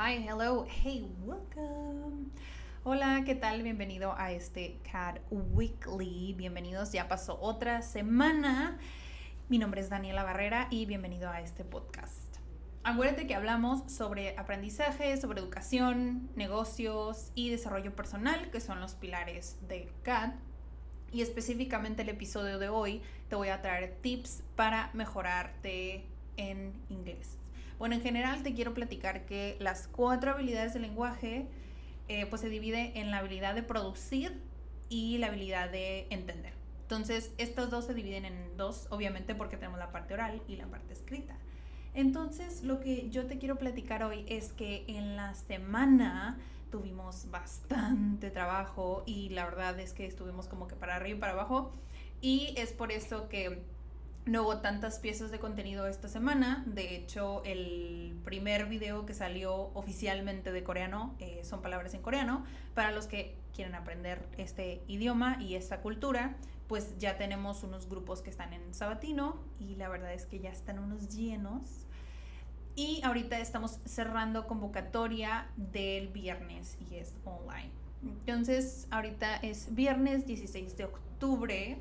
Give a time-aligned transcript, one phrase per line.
[0.00, 2.30] Hi, hello, hey, welcome.
[2.84, 3.64] Hola, ¿qué tal?
[3.64, 6.34] Bienvenido a este CAD Weekly.
[6.34, 8.78] Bienvenidos, ya pasó otra semana.
[9.48, 12.36] Mi nombre es Daniela Barrera y bienvenido a este podcast.
[12.84, 19.56] Acuérdate que hablamos sobre aprendizaje, sobre educación, negocios y desarrollo personal, que son los pilares
[19.66, 20.30] de CAD.
[21.10, 27.38] Y específicamente el episodio de hoy te voy a traer tips para mejorarte en inglés.
[27.78, 31.46] Bueno, en general te quiero platicar que las cuatro habilidades del lenguaje
[32.08, 34.40] eh, pues se divide en la habilidad de producir
[34.88, 36.54] y la habilidad de entender.
[36.82, 40.66] Entonces, estas dos se dividen en dos, obviamente porque tenemos la parte oral y la
[40.66, 41.36] parte escrita.
[41.94, 46.38] Entonces, lo que yo te quiero platicar hoy es que en la semana
[46.70, 51.32] tuvimos bastante trabajo y la verdad es que estuvimos como que para arriba y para
[51.32, 51.72] abajo
[52.20, 53.62] y es por eso que
[54.28, 56.62] no hubo tantas piezas de contenido esta semana.
[56.66, 62.44] De hecho, el primer video que salió oficialmente de coreano eh, son palabras en coreano.
[62.74, 68.20] Para los que quieren aprender este idioma y esta cultura, pues ya tenemos unos grupos
[68.20, 71.86] que están en sabatino y la verdad es que ya están unos llenos.
[72.76, 77.70] Y ahorita estamos cerrando convocatoria del viernes y es online.
[78.02, 81.78] Entonces, ahorita es viernes 16 de octubre.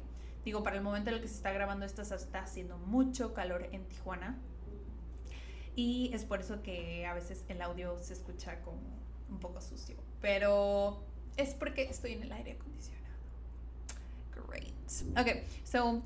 [0.47, 3.67] Digo, para el momento en el que se está grabando esto, está haciendo mucho calor
[3.73, 4.37] en Tijuana.
[5.75, 8.79] Y es por eso que a veces el audio se escucha como
[9.29, 9.97] un poco sucio.
[10.21, 11.03] Pero
[11.35, 13.17] es porque estoy en el aire acondicionado.
[14.47, 14.73] Great.
[15.19, 16.01] Ok, so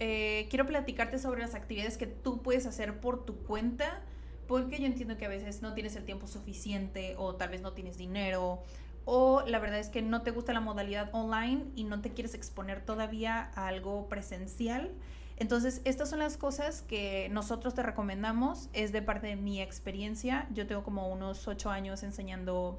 [0.00, 4.02] eh, quiero platicarte sobre las actividades que tú puedes hacer por tu cuenta.
[4.46, 7.72] Porque yo entiendo que a veces no tienes el tiempo suficiente o tal vez no
[7.72, 8.62] tienes dinero
[9.10, 12.34] o la verdad es que no te gusta la modalidad online y no te quieres
[12.34, 14.90] exponer todavía a algo presencial.
[15.38, 18.68] Entonces, estas son las cosas que nosotros te recomendamos.
[18.74, 20.46] Es de parte de mi experiencia.
[20.52, 22.78] Yo tengo como unos ocho años enseñando,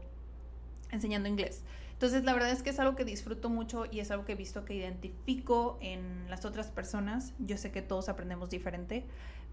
[0.92, 1.64] enseñando inglés.
[1.94, 4.36] Entonces, la verdad es que es algo que disfruto mucho y es algo que he
[4.36, 7.34] visto que identifico en las otras personas.
[7.40, 9.04] Yo sé que todos aprendemos diferente,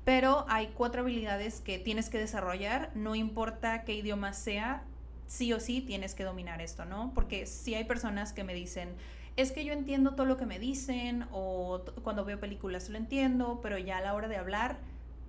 [0.05, 4.85] pero hay cuatro habilidades que tienes que desarrollar, no importa qué idioma sea,
[5.27, 7.13] sí o sí tienes que dominar esto, ¿no?
[7.15, 8.91] Porque si hay personas que me dicen,
[9.37, 13.61] es que yo entiendo todo lo que me dicen o cuando veo películas lo entiendo,
[13.63, 14.79] pero ya a la hora de hablar,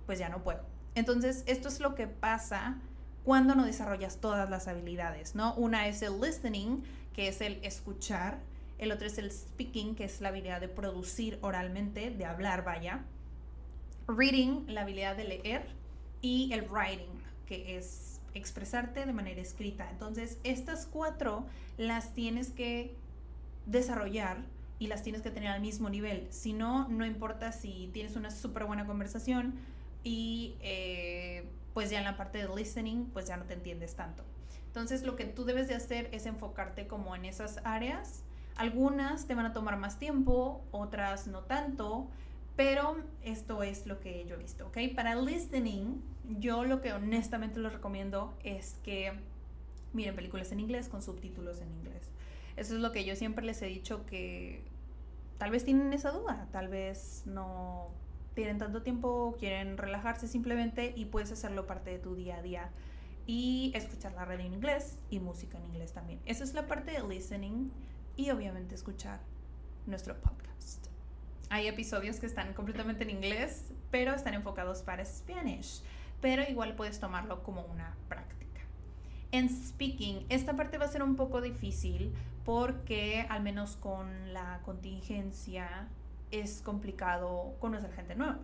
[0.06, 0.60] pues ya no puedo.
[0.94, 2.78] Entonces, esto es lo que pasa
[3.24, 5.54] cuando no desarrollas todas las habilidades, ¿no?
[5.54, 6.82] Una es el listening,
[7.12, 8.38] que es el escuchar,
[8.78, 13.04] el otro es el speaking, que es la habilidad de producir oralmente, de hablar, vaya.
[14.06, 15.66] Reading, la habilidad de leer,
[16.22, 17.10] y el writing,
[17.46, 19.88] que es expresarte de manera escrita.
[19.90, 21.46] Entonces, estas cuatro
[21.76, 22.94] las tienes que
[23.66, 24.38] desarrollar
[24.78, 26.26] y las tienes que tener al mismo nivel.
[26.30, 29.54] Si no, no importa si tienes una súper buena conversación
[30.04, 31.44] y eh,
[31.74, 34.24] pues ya en la parte de listening, pues ya no te entiendes tanto.
[34.66, 38.22] Entonces, lo que tú debes de hacer es enfocarte como en esas áreas.
[38.56, 42.08] Algunas te van a tomar más tiempo, otras no tanto,
[42.58, 44.78] pero esto es lo que yo he visto, ¿ok?
[44.96, 46.02] Para listening,
[46.40, 49.12] yo lo que honestamente les recomiendo es que
[49.92, 52.10] miren películas en inglés con subtítulos en inglés.
[52.56, 54.64] Eso es lo que yo siempre les he dicho que
[55.38, 57.92] tal vez tienen esa duda, tal vez no
[58.34, 62.70] tienen tanto tiempo, quieren relajarse simplemente y puedes hacerlo parte de tu día a día
[63.24, 66.18] y escuchar la radio en inglés y música en inglés también.
[66.26, 67.70] Esa es la parte de listening
[68.16, 69.20] y obviamente escuchar
[69.86, 70.87] nuestro podcast.
[71.50, 75.82] Hay episodios que están completamente en inglés, pero están enfocados para Spanish.
[76.20, 78.60] Pero igual puedes tomarlo como una práctica.
[79.32, 82.14] En speaking, esta parte va a ser un poco difícil
[82.44, 85.88] porque al menos con la contingencia
[86.30, 88.38] es complicado conocer gente nueva.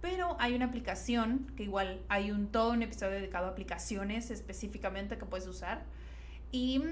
[0.00, 5.16] Pero hay una aplicación que igual hay un todo un episodio dedicado a aplicaciones específicamente
[5.16, 5.84] que puedes usar.
[6.50, 6.82] Y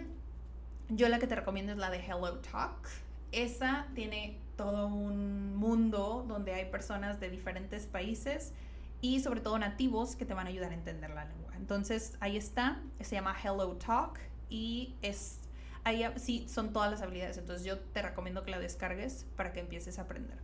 [0.88, 2.88] yo la que te recomiendo es la de Hello Talk.
[3.32, 8.52] Esa tiene todo un mundo donde hay personas de diferentes países
[9.00, 11.54] y sobre todo nativos que te van a ayudar a entender la lengua.
[11.56, 14.20] Entonces ahí está, se llama Hello Talk
[14.50, 15.38] y es
[15.82, 17.38] ahí sí son todas las habilidades.
[17.38, 20.36] Entonces yo te recomiendo que la descargues para que empieces a aprender.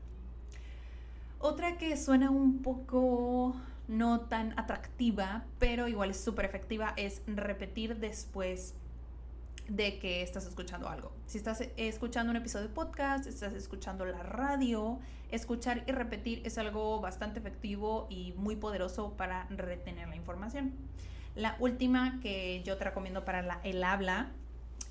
[1.39, 3.55] Otra que suena un poco
[3.87, 8.77] no tan atractiva, pero igual es súper efectiva, es repetir después
[9.69, 11.13] de que estás escuchando algo.
[11.27, 14.99] Si estás escuchando un episodio de podcast, estás escuchando la radio,
[15.31, 20.73] escuchar y repetir es algo bastante efectivo y muy poderoso para retener la información.
[21.35, 24.31] La última que yo te recomiendo para el habla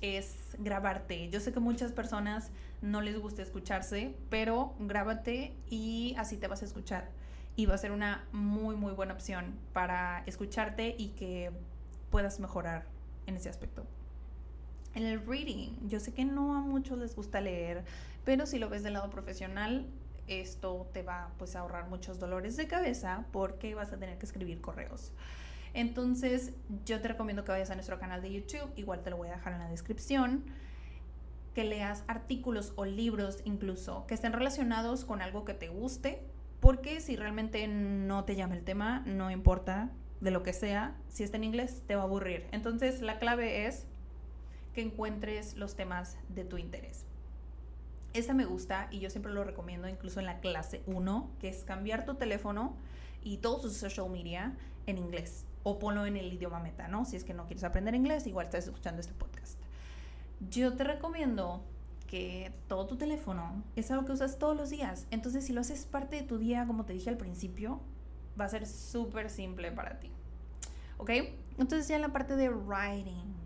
[0.00, 1.28] es grabarte.
[1.30, 2.50] Yo sé que muchas personas
[2.82, 7.08] no les gusta escucharse, pero grábate y así te vas a escuchar.
[7.56, 11.50] Y va a ser una muy, muy buena opción para escucharte y que
[12.10, 12.84] puedas mejorar
[13.26, 13.86] en ese aspecto.
[14.96, 17.84] El reading, yo sé que no a muchos les gusta leer,
[18.24, 19.86] pero si lo ves del lado profesional,
[20.26, 24.24] esto te va pues a ahorrar muchos dolores de cabeza porque vas a tener que
[24.24, 25.12] escribir correos.
[25.74, 26.54] Entonces,
[26.86, 29.32] yo te recomiendo que vayas a nuestro canal de YouTube, igual te lo voy a
[29.32, 30.44] dejar en la descripción,
[31.54, 36.22] que leas artículos o libros incluso que estén relacionados con algo que te guste,
[36.58, 39.90] porque si realmente no te llama el tema, no importa
[40.22, 42.46] de lo que sea, si está en inglés te va a aburrir.
[42.50, 43.84] Entonces, la clave es
[44.76, 47.06] que encuentres los temas de tu interés.
[48.12, 51.64] Esta me gusta y yo siempre lo recomiendo incluso en la clase 1, que es
[51.64, 52.76] cambiar tu teléfono
[53.24, 57.06] y todo tu social media en inglés o ponlo en el idioma meta, ¿no?
[57.06, 59.58] Si es que no quieres aprender inglés, igual estás escuchando este podcast.
[60.50, 61.64] Yo te recomiendo
[62.06, 65.06] que todo tu teléfono es algo que usas todos los días.
[65.10, 67.80] Entonces, si lo haces parte de tu día, como te dije al principio,
[68.38, 70.10] va a ser súper simple para ti.
[70.98, 71.10] ¿Ok?
[71.58, 73.45] Entonces ya en la parte de writing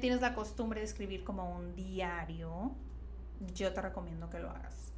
[0.00, 2.72] Tienes la costumbre de escribir como un diario.
[3.54, 4.92] Yo te recomiendo que lo hagas.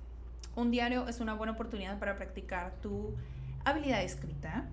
[0.55, 3.15] Un diario es una buena oportunidad para practicar tu
[3.65, 4.69] habilidad escrita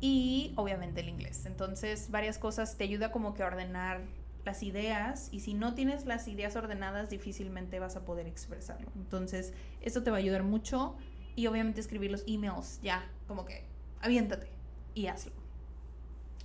[0.00, 1.46] y obviamente el inglés.
[1.46, 4.02] Entonces, varias cosas te ayuda como que a ordenar
[4.44, 8.90] las ideas y si no tienes las ideas ordenadas difícilmente vas a poder expresarlo.
[8.96, 10.96] Entonces, esto te va a ayudar mucho
[11.36, 13.64] y obviamente escribir los emails, ya, como que
[14.02, 14.48] aviéntate
[14.94, 15.32] y hazlo.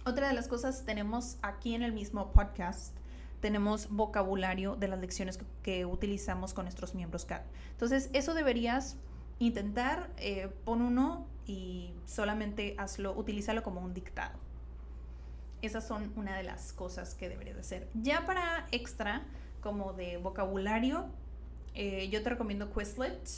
[0.06, 2.96] Otra de las cosas tenemos aquí en el mismo podcast
[3.46, 7.44] tenemos vocabulario de las lecciones que, utilizamos con nuestros miembros CAD.
[7.74, 8.98] Entonces, eso deberías
[9.38, 14.40] intentar, eh, pon uno y solamente hazlo, utilízalo como un dictado.
[15.62, 17.88] Esas son una de las cosas que deberías hacer.
[17.94, 19.22] Ya para extra,
[19.62, 21.06] como de vocabulario,
[21.76, 23.30] eh, yo te recomiendo Quizlet.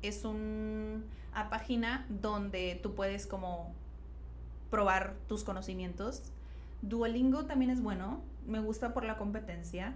[0.00, 1.02] Es una
[1.50, 3.74] página donde tú puedes como
[4.70, 6.22] probar tus conocimientos.
[6.82, 9.94] Duolingo también es bueno, me gusta por la competencia.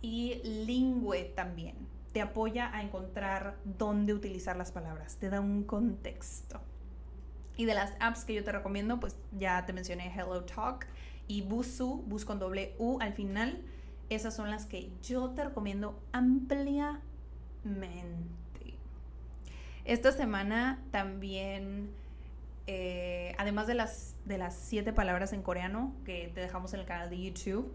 [0.00, 1.76] Y Lingüe también.
[2.12, 6.60] Te apoya a encontrar dónde utilizar las palabras, te da un contexto.
[7.56, 10.86] Y de las apps que yo te recomiendo, pues ya te mencioné Hello Talk
[11.28, 13.62] y Busu, Bus con doble U al final.
[14.10, 17.00] Esas son las que yo te recomiendo ampliamente.
[19.84, 21.90] Esta semana también,
[22.66, 26.86] eh, además de las, de las siete palabras en coreano que te dejamos en el
[26.86, 27.72] canal de YouTube,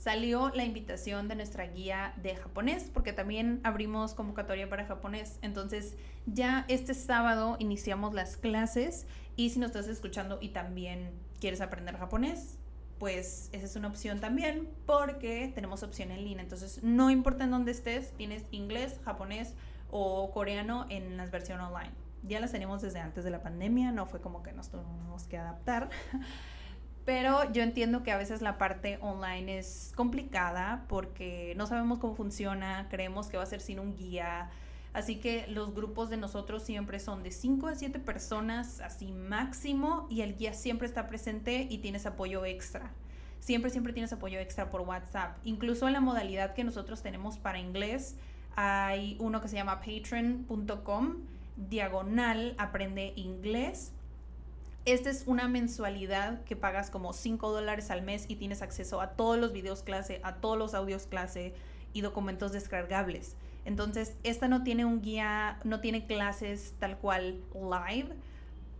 [0.00, 5.38] salió la invitación de nuestra guía de japonés, porque también abrimos convocatoria para japonés.
[5.42, 5.94] Entonces,
[6.26, 11.96] ya este sábado iniciamos las clases y si nos estás escuchando y también quieres aprender
[11.98, 12.56] japonés,
[12.98, 16.42] pues esa es una opción también, porque tenemos opción en línea.
[16.42, 19.54] Entonces, no importa en dónde estés, tienes inglés, japonés
[19.90, 21.92] o coreano en las versiones online.
[22.22, 25.38] Ya las tenemos desde antes de la pandemia, no fue como que nos tuvimos que
[25.38, 25.90] adaptar.
[27.04, 32.14] Pero yo entiendo que a veces la parte online es complicada porque no sabemos cómo
[32.14, 34.50] funciona, creemos que va a ser sin un guía.
[34.92, 40.06] Así que los grupos de nosotros siempre son de 5 a 7 personas, así máximo,
[40.10, 42.90] y el guía siempre está presente y tienes apoyo extra.
[43.38, 45.38] Siempre, siempre tienes apoyo extra por WhatsApp.
[45.44, 48.16] Incluso en la modalidad que nosotros tenemos para inglés,
[48.56, 51.16] hay uno que se llama patreon.com,
[51.68, 53.92] diagonal, aprende inglés.
[54.86, 59.10] Esta es una mensualidad que pagas como 5 dólares al mes y tienes acceso a
[59.10, 61.54] todos los videos clase, a todos los audios clase
[61.92, 63.36] y documentos descargables.
[63.64, 68.08] Entonces, esta no tiene un guía, no tiene clases tal cual live,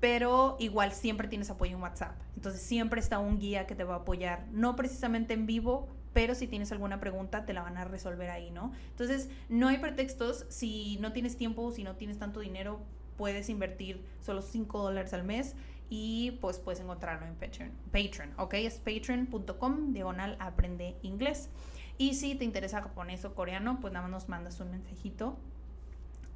[0.01, 2.17] pero igual siempre tienes apoyo en WhatsApp.
[2.35, 6.35] Entonces, siempre está un guía que te va a apoyar, no precisamente en vivo, pero
[6.35, 8.73] si tienes alguna pregunta te la van a resolver ahí, ¿no?
[8.91, 12.81] Entonces, no hay pretextos, si no tienes tiempo, si no tienes tanto dinero,
[13.17, 15.55] puedes invertir solo 5 dólares al mes
[15.89, 18.55] y pues puedes encontrarlo en Patreon, Patreon ¿ok?
[18.55, 21.51] Es patreon.com, diagonal, aprende inglés.
[21.99, 25.37] Y si te interesa japonés o coreano, pues nada más nos mandas un mensajito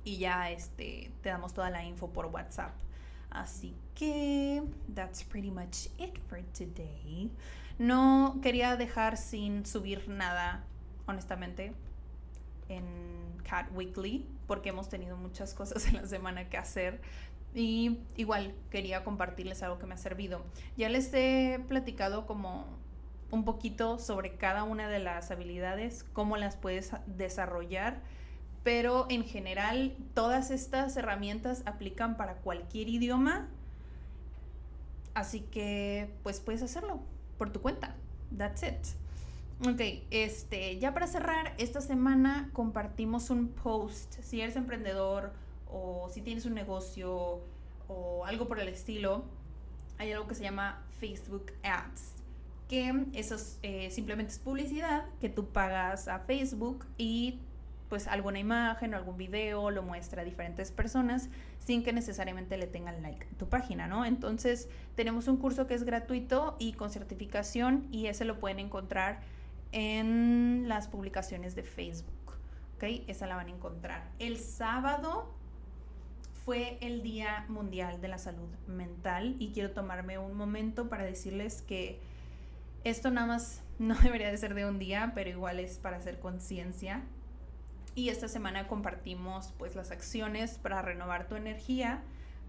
[0.04, 2.74] y ya este, te damos toda la info por WhatsApp.
[3.30, 4.62] Así que
[4.94, 7.30] that's pretty much it for today.
[7.78, 10.64] No quería dejar sin subir nada,
[11.06, 11.72] honestamente,
[12.68, 12.84] en
[13.42, 17.00] Cat Weekly, porque hemos tenido muchas cosas en la semana que hacer.
[17.52, 20.44] Y igual quería compartirles algo que me ha servido.
[20.76, 22.66] Ya les he platicado como
[23.30, 28.00] un poquito sobre cada una de las habilidades, cómo las puedes desarrollar,
[28.62, 33.48] pero en general todas estas herramientas aplican para cualquier idioma,
[35.14, 37.02] así que pues puedes hacerlo
[37.44, 37.94] por tu cuenta.
[38.36, 39.68] That's it.
[39.68, 44.14] Ok, este, ya para cerrar, esta semana compartimos un post.
[44.22, 45.30] Si eres emprendedor
[45.70, 47.42] o si tienes un negocio
[47.86, 49.24] o algo por el estilo,
[49.98, 52.14] hay algo que se llama Facebook Ads
[52.66, 57.40] que eso eh, simplemente es publicidad que tú pagas a Facebook y
[57.94, 62.66] pues alguna imagen o algún video lo muestra a diferentes personas sin que necesariamente le
[62.66, 64.04] tengan like a tu página, ¿no?
[64.04, 69.20] Entonces tenemos un curso que es gratuito y con certificación y ese lo pueden encontrar
[69.70, 72.34] en las publicaciones de Facebook,
[72.74, 73.04] ¿ok?
[73.06, 74.10] Esa la van a encontrar.
[74.18, 75.32] El sábado
[76.44, 81.62] fue el Día Mundial de la Salud Mental y quiero tomarme un momento para decirles
[81.62, 82.00] que
[82.82, 86.18] esto nada más no debería de ser de un día, pero igual es para hacer
[86.18, 87.04] conciencia.
[87.94, 92.02] Y esta semana compartimos pues las acciones para renovar tu energía.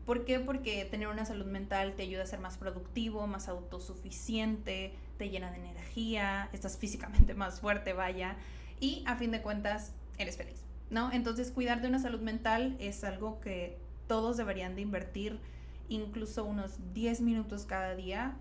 [0.06, 0.40] ¿Por qué?
[0.40, 5.52] Porque tener una salud mental te ayuda a ser más productivo, más autosuficiente, te llena
[5.52, 8.38] de energía, estás físicamente más fuerte, vaya,
[8.80, 11.12] y a fin de cuentas eres feliz, ¿no?
[11.12, 15.40] Entonces cuidar de una salud mental es algo que todos deberían de invertir
[15.90, 18.36] incluso unos 10 minutos cada día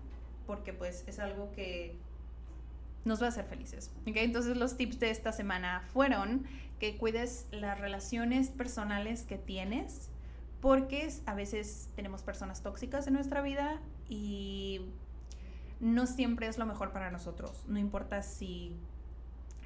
[0.45, 1.95] porque pues es algo que
[3.05, 3.91] nos va a hacer felices.
[4.05, 6.45] Entonces los tips de esta semana fueron
[6.79, 10.09] que cuides las relaciones personales que tienes,
[10.59, 14.81] porque a veces tenemos personas tóxicas en nuestra vida y
[15.79, 17.63] no siempre es lo mejor para nosotros.
[17.67, 18.75] No importa si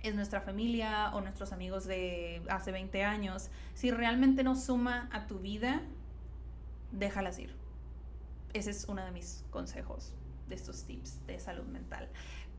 [0.04, 5.28] es nuestra familia o nuestros amigos de hace 20 años, si realmente no suma a
[5.28, 5.82] tu vida,
[6.92, 7.56] déjalas ir.
[8.54, 10.14] Ese es uno de mis consejos
[10.48, 12.10] de estos tips de salud mental.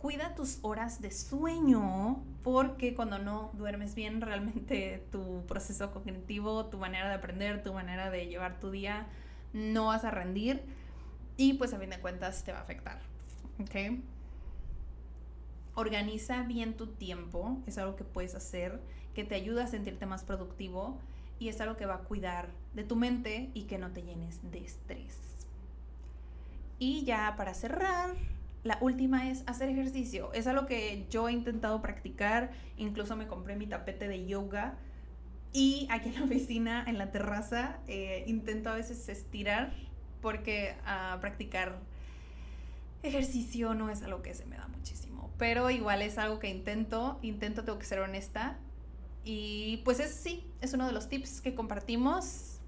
[0.00, 6.78] Cuida tus horas de sueño porque cuando no duermes bien realmente tu proceso cognitivo, tu
[6.78, 9.09] manera de aprender, tu manera de llevar tu día,
[9.52, 10.62] no vas a rendir
[11.37, 12.99] y pues a fin de cuentas te va a afectar.
[13.61, 14.00] ¿Ok?
[15.75, 18.80] Organiza bien tu tiempo, es algo que puedes hacer,
[19.14, 20.99] que te ayuda a sentirte más productivo
[21.38, 24.40] y es algo que va a cuidar de tu mente y que no te llenes
[24.50, 25.47] de estrés.
[26.78, 28.14] Y ya para cerrar,
[28.62, 30.33] la última es hacer ejercicio.
[30.35, 32.50] Es algo que yo he intentado practicar.
[32.76, 34.75] Incluso me compré mi tapete de yoga.
[35.52, 39.73] Y aquí en la oficina, en la terraza, eh, intento a veces estirar
[40.21, 41.79] porque ah, practicar
[43.02, 45.31] ejercicio no es algo que se me da muchísimo.
[45.38, 47.19] Pero igual es algo que intento.
[47.23, 48.59] Intento, tengo que ser honesta.
[49.25, 52.59] Y pues es sí, es uno de los tips que compartimos.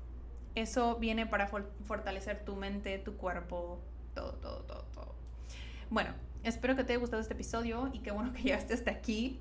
[0.55, 3.81] Eso viene para fortalecer tu mente, tu cuerpo,
[4.15, 5.22] todo, todo, todo, todo.
[5.93, 9.39] Bueno, espero que te haya gustado este episodio y qué bueno que llegaste hasta aquí.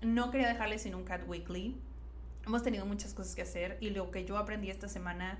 [0.00, 1.76] No quería dejarles sin un Cat Weekly.
[2.46, 5.38] Hemos tenido muchas cosas que hacer y lo que yo aprendí esta semana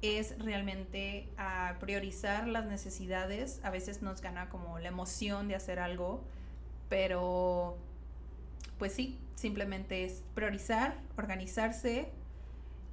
[0.00, 3.58] es realmente a priorizar las necesidades.
[3.64, 6.22] A veces nos gana como la emoción de hacer algo,
[6.88, 7.76] pero
[8.78, 12.12] pues sí, simplemente es priorizar, organizarse,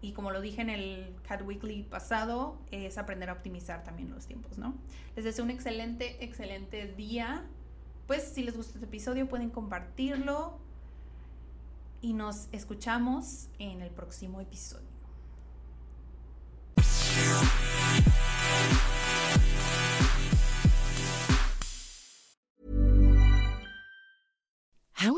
[0.01, 4.27] y como lo dije en el Cat Weekly pasado, es aprender a optimizar también los
[4.27, 4.75] tiempos, ¿no?
[5.15, 7.45] Les deseo un excelente, excelente día.
[8.05, 10.59] Pues si les gustó este episodio pueden compartirlo
[12.01, 14.96] y nos escuchamos en el próximo episodio.